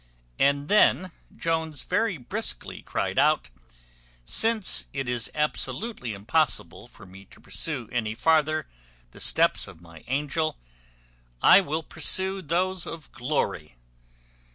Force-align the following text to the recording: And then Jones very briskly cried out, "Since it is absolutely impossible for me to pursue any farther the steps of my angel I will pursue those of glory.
And 0.39 0.67
then 0.67 1.11
Jones 1.37 1.83
very 1.83 2.17
briskly 2.17 2.81
cried 2.81 3.19
out, 3.19 3.51
"Since 4.25 4.87
it 4.93 5.07
is 5.07 5.29
absolutely 5.35 6.15
impossible 6.15 6.87
for 6.87 7.05
me 7.05 7.23
to 7.25 7.39
pursue 7.39 7.87
any 7.91 8.15
farther 8.15 8.65
the 9.11 9.19
steps 9.21 9.67
of 9.67 9.79
my 9.79 10.03
angel 10.07 10.57
I 11.39 11.61
will 11.61 11.83
pursue 11.83 12.41
those 12.41 12.87
of 12.87 13.11
glory. 13.11 13.75